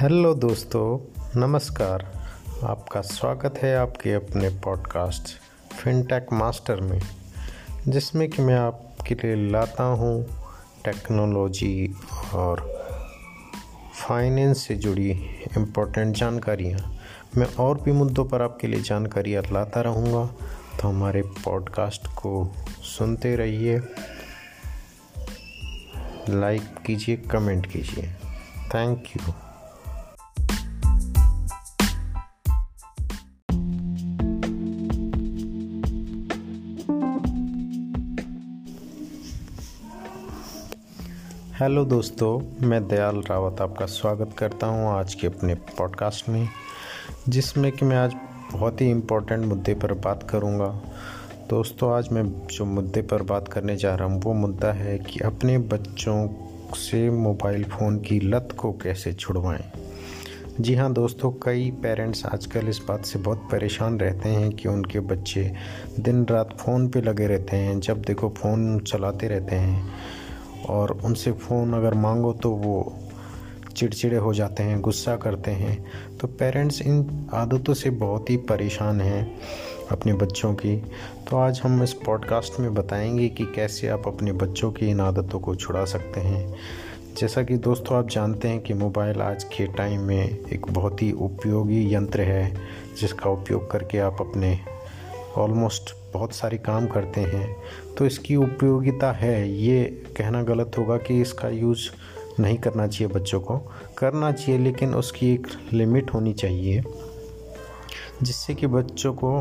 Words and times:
Hello 0.00 0.34
दोस्तों, 0.34 1.12
नमस्कार। 1.40 2.02
आपका 2.64 3.00
स्वागत 3.00 3.54
है 3.58 3.76
आपके 3.76 4.12
अपने 4.12 4.48
पॉडकास्ट 4.48 5.22
फिनटेक 5.74 6.26
मास्टर 6.32 6.80
में, 6.80 7.00
जिसमें 7.88 8.30
कि 8.30 8.42
मैं 8.42 8.54
आपके 8.54 9.14
लिए 9.14 9.50
लाता 9.50 9.84
हूँ 9.84 10.26
टेक्नोलॉजी 10.84 11.94
और 12.34 12.60
फाइनेंस 13.94 14.66
से 14.66 14.74
जुड़ी 14.74 15.10
इम्पोर्टेंट 15.56 16.16
जानकारियाँ। 16.16 16.98
मैं 17.36 17.54
और 17.54 17.80
भी 17.80 17.92
मुद्दों 17.92 18.24
पर 18.24 18.42
आपके 18.42 18.66
लिए 18.66 18.82
जानकारियाँ 18.82 19.42
लाता 19.52 19.80
रहूँगा 19.80 20.26
तो 20.80 20.88
हमारे 20.88 21.22
पॉडकास्ट 21.22 22.06
को 22.06 22.54
सुनते 22.82 23.36
रहिए। 23.36 23.78
लाइक 26.28 26.62
कीजिए, 26.86 27.16
कमेंट 27.16 27.66
कीजिए। 27.66 28.12
Thank 28.74 29.04
you. 29.16 29.32
हेलो 41.60 41.84
दोस्तों, 41.84 42.66
मैं 42.66 42.88
दयाल 42.88 43.16
रावत 43.16 43.60
आपका 43.60 43.86
स्वागत 43.86 44.30
करता 44.38 44.66
हूँ 44.66 44.88
आज 44.88 45.14
के 45.14 45.26
अपने 45.26 45.54
पॉडकास्ट 45.54 46.28
में, 46.28 46.48
जिसमें 47.28 47.72
कि 47.72 47.84
मैं 47.84 47.96
आज 47.96 48.14
बहुत 48.52 48.80
ही 48.80 48.90
इम्पोर्टेंट 48.90 49.44
मुद्दे 49.44 49.74
पर 49.74 49.92
बात 49.92 50.22
करूँगा। 50.30 50.66
दोस्तों, 51.50 51.92
आज 51.92 52.08
मैं 52.12 52.46
जो 52.46 52.64
मुद्दे 52.64 53.02
पर 53.02 53.22
बात 53.22 53.48
करने 53.48 53.76
जा 53.76 53.94
रहा 53.94 54.08
हूँ, 54.08 54.20
वो 54.22 54.32
मुद्दा 54.32 54.72
है 54.72 54.98
कि 54.98 55.20
अपने 55.20 55.58
बच्चों 55.58 56.28
से 56.74 57.10
मोबाइल 57.10 57.64
फ़ोन 57.64 57.98
की 57.98 58.20
लत 58.20 58.48
को 58.58 58.72
कैसे 58.72 59.12
छुड़वाएँ। 59.12 59.64
जी 60.60 60.74
हाँ 60.74 60.92
दोस्तों, 60.92 61.30
कई 61.30 61.70
पेरेंट्स 61.70 62.26
आजकल 62.26 62.68
इस 62.68 62.80
बात 62.88 63.04
से 63.04 63.18
बहुत 63.18 63.48
परेशान 63.52 63.98
रहते 64.00 64.28
हैं 64.28 64.52
कि 64.52 64.68
उनके 64.68 65.00
बच्चे 65.00 65.52
दिन 66.00 66.24
रात 66.24 66.56
फ़ोन 66.60 66.88
पे 66.88 67.00
लगे 67.00 67.26
रहते 67.26 67.56
हैं, 67.56 67.80
जब 67.80 68.02
देखो 68.02 68.28
फ़ोन 68.28 68.78
चलाते 68.78 69.28
रहते 69.28 69.56
हैं। 69.56 69.94
और 70.68 71.00
उनसे 71.04 71.32
फ़ोन 71.32 71.72
अगर 71.72 71.94
मांगो 71.94 72.32
तो 72.32 72.50
वो 72.50 72.96
चिड़चिड़े 73.76 74.16
हो 74.16 74.34
जाते 74.34 74.62
हैं, 74.62 74.80
गुस्सा 74.80 75.16
करते 75.16 75.50
हैं। 75.50 75.84
तो 76.20 76.28
पेरेंट्स 76.28 76.82
इन 76.82 77.26
आदतों 77.34 77.74
से 77.74 77.90
बहुत 77.90 78.30
ही 78.30 78.36
परेशान 78.36 79.00
हैं 79.00 79.38
अपने 79.90 80.12
बच्चों 80.12 80.54
की। 80.54 80.76
तो 81.30 81.36
आज 81.36 81.60
हम 81.64 81.82
इस 81.82 81.92
पॉडकास्ट 81.92 82.60
में 82.60 82.74
बताएँगे 82.74 83.28
कि 83.28 83.44
कैसे 83.44 83.88
आप 83.88 84.02
अपने 84.06 84.32
बच्चों 84.32 84.72
की 84.72 84.86
इन 84.86 85.00
आदतों 85.00 85.40
को 85.40 85.54
छुड़ा 85.54 85.84
सकते 85.84 86.20
हैं। 86.20 86.54
जैसा 87.20 87.42
कि 87.42 87.56
दोस्तों 87.56 87.98
आप 87.98 88.08
जानते 88.08 88.48
हैं 88.48 88.60
कि 88.60 88.74
मोबाइल 88.74 89.20
आज 89.20 89.44
के 89.44 89.66
टाइम 89.66 90.00
में 90.00 90.38
एक 90.52 90.66
बहुत 90.70 91.02
ही 91.02 91.12
उपयोगी 91.12 91.94
यंत्र 91.94 92.20
है, 92.20 92.56
जिसका 93.00 93.30
उपयोग 93.30 93.70
करके 93.70 93.98
आप 93.98 94.16
अपने 94.20 94.58
ऑलमोस्ट 95.36 95.94
बहुत 96.14 96.32
सारे 96.32 96.58
काम 96.58 96.86
करते 96.86 97.20
हैं। 97.20 97.56
तो 97.98 98.06
इसकी 98.06 98.36
उपयोगिता 98.36 99.12
है, 99.12 99.52
ये 99.52 99.84
कहना 100.16 100.42
गलत 100.42 100.72
होगा 100.78 100.96
कि 100.96 101.20
इसका 101.20 101.48
यूज़ 101.48 101.88
नहीं 102.40 102.56
करना 102.58 102.86
चाहिए 102.86 103.14
बच्चों 103.14 103.40
को। 103.40 103.56
करना 103.98 104.32
चाहिए, 104.32 104.60
लेकिन 104.60 104.94
उसकी 104.94 105.32
एक 105.34 105.46
लिमिट 105.72 106.14
होनी 106.14 106.32
चाहिए, 106.32 106.82
जिससे 108.22 108.54
कि 108.54 108.66
बच्चों 108.66 109.14
को 109.14 109.38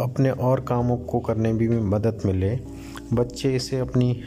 अपने 0.00 0.30
और 0.30 0.60
कामों 0.60 0.96
को 0.96 1.20
करने 1.20 1.52
भी 1.52 1.68
मदद 1.68 2.22
मिले। 2.24 2.58
बच्चे 3.12 3.54
इसे 3.56 3.78
अपनी 3.78 4.22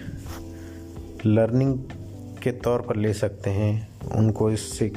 लर्निंग 1.25 1.77
के 2.43 2.51
तौर 2.51 2.81
पर 2.81 2.95
ले 2.95 3.13
सकते 3.13 3.49
हैं, 3.49 3.89
उनको 4.15 4.51
इससे 4.51 4.91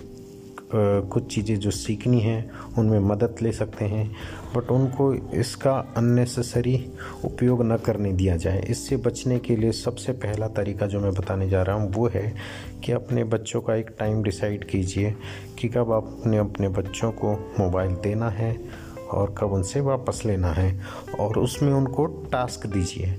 कुछ 0.72 1.34
चीज़ें 1.34 1.58
जो 1.60 1.70
सीखनी 1.70 2.20
हैं, 2.20 2.50
उनमें 2.78 2.98
मदद 3.00 3.36
ले 3.42 3.52
सकते 3.52 3.84
हैं 3.84 4.10
बट 4.54 4.70
उनको 4.70 5.12
इसका 5.34 5.72
अननेसेसरी 5.96 6.74
उपयोग 7.24 7.62
न 7.64 7.76
करने 7.76 8.12
दिया 8.12 8.36
जाए। 8.36 8.60
इससे 8.70 8.96
बचने 8.96 9.38
के 9.38 9.56
लिए 9.56 9.72
सबसे 9.72 10.12
पहला 10.14 10.48
तरीका 10.48 10.86
जो 10.86 11.00
मैं 11.00 11.12
बताने 11.14 11.48
जा 11.48 11.62
रहा 11.62 11.76
हूँ, 11.76 11.92
वो 11.92 12.08
है 12.14 12.34
कि 12.84 12.92
अपने 12.92 13.24
बच्चों 13.24 13.60
का 13.60 13.74
एक 13.74 13.94
टाइम 13.98 14.22
डिसाइड 14.22 14.64
कीजिए 14.64 15.14
कि 15.58 15.68
कब 15.68 15.92
आपने 15.92 16.38
अपने 16.38 16.68
बच्चों 16.68 17.10
को 17.12 17.32
मोबाइल 17.60 17.94
देना 18.02 18.30
है 18.30 18.56
और 19.12 19.34
कब 19.38 19.52
उनसे 19.52 19.80
वापस 19.80 20.22
लेना 20.26 20.52
है 20.52 20.80
और 21.20 21.38
उसमें 21.38 21.72
उनको 21.72 22.06
टास्क 22.32 22.66
दीजिए। 22.66 23.16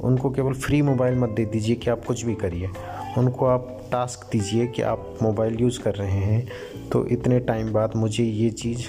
उनको 0.00 0.30
केवल 0.30 0.52
फ्री 0.54 0.80
मोबाइल 0.82 1.18
मत 1.18 1.28
दे 1.28 1.44
दीजिए 1.44 1.76
कि 1.76 1.90
आप 1.90 2.04
कुछ 2.04 2.24
भी 2.24 2.34
करिए। 2.34 2.70
उनको 3.18 3.46
आप 3.46 3.74
टास्क 3.92 4.28
दीजिए 4.32 4.66
कि 4.66 4.82
आप 4.82 5.18
मोबाइल 5.22 5.60
यूज़ 5.60 5.80
कर 5.80 5.94
रहे 5.94 6.10
हैं 6.10 6.48
तो 6.92 7.06
इतने 7.06 7.40
टाइम 7.40 7.72
बाद 7.72 7.92
मुझे 7.96 8.24
ये 8.24 8.50
चीज़ 8.50 8.86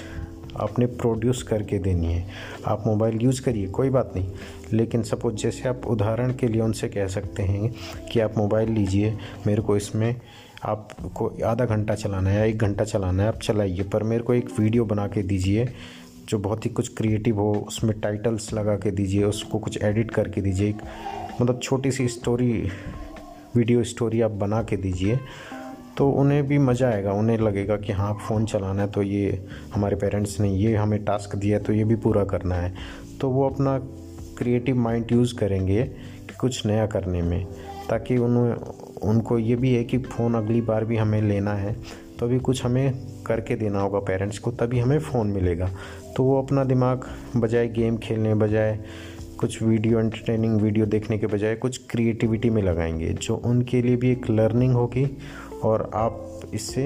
आपने 0.56 0.86
प्रोड्यूस 0.86 1.42
करके 1.42 1.78
देनी 1.78 2.06
है। 2.06 2.26
आप 2.66 2.82
मोबाइल 2.86 3.18
यूज़ 3.22 3.42
करिए, 3.42 3.66
कोई 3.66 3.90
बात 3.90 4.12
नहीं। 4.16 4.30
लेकिन 4.72 5.02
सपोज़ 5.02 5.34
जैसे 5.34 5.68
आप 5.68 5.86
उदाहरण 5.86 6.32
के 6.32 6.48
लिए 6.48 6.62
उनसे 6.62 6.88
कह 6.88 7.06
सकते 7.06 7.42
हैं 7.42 7.74
कि 8.12 8.20
आप 8.20 8.38
मोबाइल 8.38 8.70
लीजिए, 8.70 9.16
मेरे 9.46 9.62
को 9.62 9.76
इसमें 9.76 10.20
आपको 10.62 11.32
आधा 11.44 11.64
घंटा 11.64 11.94
चलाना 11.94 12.30
है 12.30 12.38
या 12.38 12.44
एक 12.44 12.58
घंटा 12.58 12.84
चलाना 12.84 13.22
है, 13.22 13.28
आप 13.28 13.40
चलाइए, 13.40 13.82
पर 13.82 14.02
मेरे 14.02 14.22
को 14.22 14.34
एक 14.34 14.48
वीडियो 14.58 14.84
बना 14.84 15.06
के 15.06 15.22
दीजिए, 15.22 15.68
जो 16.28 16.38
बहुत 16.38 16.64
ही 16.64 16.70
कुछ 16.70 16.94
क्रिएटिव 16.96 17.38
हो, 17.38 17.64
उसमें 17.68 18.00
टाइटल्स 18.00 18.52
लगा 18.52 18.74
के 18.74 18.90
दीजिए, 18.90 19.24
उसको 19.24 19.58
कुछ 19.58 19.82
एडिट 19.82 20.10
करके 20.10 20.40
दीजिए, 20.40 20.68
एक 20.68 20.82
मतलब 21.40 21.60
छोटी 21.62 21.90
सी 21.90 22.08
स्टोरी 22.08 22.68
वीडियो 23.56 23.82
स्टोरी 23.84 24.20
आप 24.20 24.30
बना 24.30 24.62
के 24.62 24.76
दीजिए 24.76 25.18
तो 25.96 26.08
उन्हें 26.10 26.46
भी 26.48 26.58
मज़ा 26.58 26.88
आएगा, 26.88 27.12
उन्हें 27.12 27.38
लगेगा 27.38 27.76
कि 27.76 27.92
हाँ 27.92 28.12
फ़ोन 28.18 28.44
चलाना 28.46 28.82
है 28.82 28.88
तो 28.88 29.02
ये 29.02 29.46
हमारे 29.74 29.96
पेरेंट्स 29.96 30.38
ने 30.40 30.50
ये 30.50 30.74
हमें 30.76 31.02
टास्क 31.04 31.34
दिया 31.36 31.58
है 31.58 31.64
तो 31.64 31.72
ये 31.72 31.84
भी 31.84 31.96
पूरा 31.96 32.24
करना 32.24 32.54
है। 32.54 32.72
तो 33.20 33.30
वो 33.30 33.48
अपना 33.48 33.76
क्रिएटिव 34.38 34.76
माइंड 34.76 35.12
यूज़ 35.12 35.34
करेंगे 35.38 35.82
कि 35.82 36.36
कुछ 36.40 36.64
नया 36.66 36.86
करने 36.86 37.22
में, 37.22 37.44
ताकि 37.90 38.16
उन्हें, 38.18 38.54
उनको 39.02 39.38
ये 39.38 39.56
भी 39.56 39.74
है 39.74 39.84
कि 39.84 39.98
फ़ोन 39.98 40.34
अगली 40.34 40.60
बार 40.62 40.84
भी 40.84 40.96
हमें 40.96 41.20
लेना 41.22 41.54
है 41.54 41.76
तो 42.18 42.26
अभी 42.26 42.38
कुछ 42.38 42.64
हमें 42.64 43.22
करके 43.26 43.56
देना 43.56 43.80
होगा 43.80 43.98
पेरेंट्स 44.00 44.38
को, 44.38 44.50
तभी 44.52 44.78
हमें 44.78 44.98
फ़ोन 45.00 45.26
मिलेगा। 45.28 45.70
तो 46.16 46.24
वो 46.24 46.42
अपना 46.42 46.64
दिमाग, 46.64 47.04
बजाय 47.36 47.68
गेम 47.68 47.96
खेलने, 47.98 48.34
बजाय 48.34 48.78
कुछ 49.40 49.62
वीडियो 49.62 50.00
एंटरटेनिंग 50.00 50.60
वीडियो 50.60 50.86
देखने 50.86 51.18
के 51.18 51.26
बजाय 51.26 51.54
कुछ 51.54 51.80
क्रिएटिविटी 51.90 52.50
में 52.50 52.62
लगाएँगे, 52.62 53.08
जो 53.08 53.36
उनके 53.36 53.82
लिए 53.82 53.96
भी 53.96 54.10
एक 54.10 54.30
लर्निंग 54.30 54.74
होगी 54.74 55.18
और 55.62 55.90
आप 55.94 56.40
इससे 56.54 56.84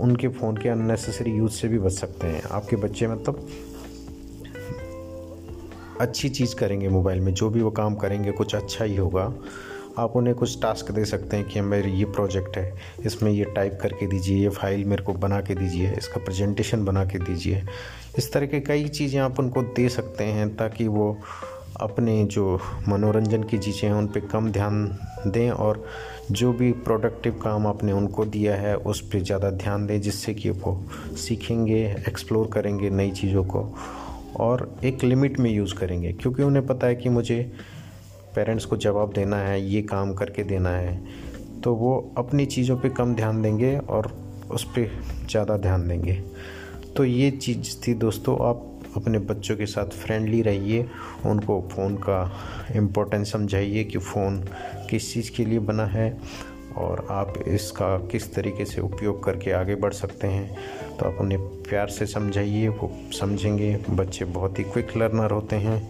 उनके 0.00 0.28
फ़ोन 0.28 0.56
के 0.56 0.68
अननेसेसरी 0.68 1.30
यूज़ 1.30 1.52
से 1.52 1.68
भी 1.68 1.78
बच 1.78 1.92
सकते 1.92 2.26
हैं। 2.26 2.42
आपके 2.50 2.76
बच्चे 2.76 3.08
मतलब 3.08 3.48
अच्छी 6.00 6.28
चीज़ 6.28 6.54
करेंगे 6.56 6.88
मोबाइल 6.88 7.20
में, 7.20 7.34
जो 7.34 7.50
भी 7.50 7.62
वो 7.62 7.70
काम 7.70 7.94
करेंगे, 7.94 8.32
कुछ 8.32 8.54
अच्छा 8.54 8.84
ही 8.84 8.96
होगा। 8.96 9.34
आप 9.98 10.16
उन्हें 10.16 10.34
कुछ 10.34 10.60
टास्क 10.62 10.90
दे 10.90 11.04
सकते 11.04 11.36
हैं 11.36 11.46
कि 11.48 11.60
मेरे 11.60 11.90
ये 11.90 12.04
प्रोजेक्ट 12.04 12.56
है, 12.56 12.72
इसमें 13.06 13.30
ये 13.30 13.44
टाइप 13.44 13.78
करके 13.82 14.06
दीजिए, 14.06 14.42
ये 14.42 14.48
फ़ाइल 14.48 14.84
मेरे 14.84 15.02
को 15.02 15.12
बना 15.14 15.40
के 15.40 15.54
दीजिए, 15.54 15.92
इसका 15.98 16.20
प्रेजेंटेशन 16.24 16.84
बना 16.84 17.04
के 17.04 17.18
दीजिए। 17.18 17.62
इस 18.18 18.32
तरह 18.32 18.46
के 18.46 18.60
कई 18.60 18.88
चीज़ें 18.88 19.20
आप 19.20 19.40
उनको 19.40 19.62
दे 19.62 19.88
सकते 19.88 20.24
हैं 20.24 20.54
ताकि 20.56 20.86
वो 20.88 21.16
अपने 21.80 22.22
जो 22.24 22.60
मनोरंजन 22.88 23.42
की 23.42 23.58
चीज़ें 23.58 23.88
हैं 23.88 23.96
उन 23.96 24.06
पर 24.06 24.20
कम 24.20 24.50
ध्यान 24.52 24.84
दें 25.26 25.50
और 25.50 25.84
जो 26.30 26.52
भी 26.52 26.70
प्रोडक्टिव 26.72 27.40
काम 27.42 27.66
आपने 27.66 27.92
उनको 27.92 28.24
दिया 28.24 28.54
है, 28.56 28.76
उस 28.76 29.00
पर 29.00 29.22
ज़्यादा 29.22 29.50
ध्यान 29.50 29.86
दें, 29.86 30.00
जिससे 30.00 30.34
कि 30.34 30.50
वो 30.50 30.80
सीखेंगे 31.16 31.82
एक्सप्लोर 32.08 32.50
करेंगे 32.52 32.90
नई 32.90 33.10
चीज़ों 33.10 33.44
को 33.44 33.68
और 34.36 34.80
एक 34.84 35.04
लिमिट 35.04 35.38
में 35.40 35.50
यूज़ 35.50 35.74
करेंगे। 35.74 36.12
क्योंकि 36.12 36.42
उन्हें 36.42 36.66
पता 36.66 36.86
है 36.86 36.94
कि 36.94 37.08
मुझे 37.08 37.40
पेरेंट्स 38.34 38.64
को 38.64 38.76
जवाब 38.76 39.12
देना 39.12 39.36
है, 39.36 39.60
ये 39.62 39.82
काम 39.84 40.12
करके 40.14 40.42
देना 40.44 40.70
है 40.70 40.98
तो 41.60 41.74
वो 41.74 41.92
अपनी 42.18 42.46
चीज़ों 42.46 42.76
पे 42.78 42.88
कम 42.90 43.14
ध्यान 43.14 43.42
देंगे 43.42 43.76
और 43.78 44.12
उस 44.50 44.64
पर 44.66 44.90
ज़्यादा 45.30 45.56
ध्यान 45.58 45.86
देंगे। 45.88 46.12
तो 46.96 47.04
ये 47.04 47.30
चीज़ 47.30 47.76
थी 47.86 47.94
दोस्तों, 47.94 48.36
आप 48.48 48.66
अपने 48.96 49.18
बच्चों 49.20 49.56
के 49.56 49.66
साथ 49.66 49.96
फ्रेंडली 49.96 50.40
रहिए, 50.42 50.86
उनको 51.26 51.60
फ़ोन 51.72 51.96
का 51.98 52.20
इम्पोर्टेंस 52.76 53.32
समझाइए 53.32 53.84
कि 53.84 53.98
फ़ोन 53.98 54.42
किस 54.90 55.12
चीज़ 55.14 55.30
के 55.32 55.44
लिए 55.44 55.58
बना 55.60 55.84
है 55.86 56.16
और 56.76 57.06
आप 57.10 57.34
इसका 57.48 57.96
किस 58.10 58.34
तरीके 58.34 58.64
से 58.64 58.80
उपयोग 58.80 59.22
करके 59.24 59.52
आगे 59.52 59.74
बढ़ 59.74 59.92
सकते 59.92 60.26
हैं। 60.26 60.96
तो 60.98 61.06
आप 61.06 61.20
उन्हें 61.20 61.40
प्यार 61.62 61.88
से 61.88 62.06
समझाइए, 62.06 62.68
वो 62.68 62.90
समझेंगे, 63.12 63.76
बच्चे 63.90 64.24
बहुत 64.26 64.58
ही 64.58 64.64
क्विक 64.64 64.96
लर्नर 64.96 65.30
होते 65.30 65.56
हैं। 65.58 65.80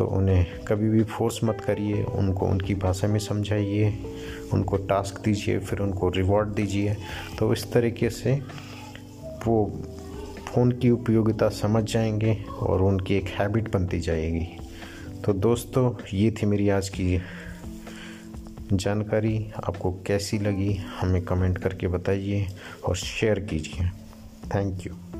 तो 0.00 0.06
उन्हें 0.06 0.60
कभी 0.60 0.88
भी 0.88 1.02
फोर्स 1.04 1.40
मत 1.44 1.60
करिए। 1.60 2.02
उनको 2.02 2.46
उनकी 2.46 2.74
भाषा 2.74 3.08
में 3.08 3.18
समझाइए। 3.18 3.98
उनको 4.52 4.76
टास्क 4.76 5.24
दीजिए, 5.24 5.58
फिर 5.58 5.78
उनको 5.78 6.08
रिवॉर्ड 6.08 6.48
दीजिए। 6.48 6.96
तो 7.38 7.52
इस 7.52 7.72
तरीके 7.72 8.10
से 8.10 8.42
वो 9.46 9.82
फ़ोन 10.48 10.72
की 10.72 10.90
उपयोगिता 10.90 11.48
समझ 11.48 11.92
जाएँगे 11.92 12.44
और 12.58 12.82
उनकी 12.82 13.14
एक 13.14 13.26
हैबिट 13.26 13.72
बनती 13.72 14.00
जाएगी। 14.00 14.46
तो 15.24 15.32
दोस्तों, 15.32 15.92
ये 16.14 16.30
थी 16.30 16.46
मेरी 16.46 16.68
आज 16.68 16.88
की 16.88 17.22
जानकारी। 18.72 19.52
आपको 19.64 19.92
कैसी 19.92 20.38
लगी, 20.38 20.74
हमें 20.74 21.22
कमेंट 21.22 21.58
करके 21.58 21.88
बताइए 21.88 22.46
और 22.84 22.96
शेयर 22.96 23.40
कीजिए। 23.40 23.86
Thank 24.54 24.86
you 24.86 25.19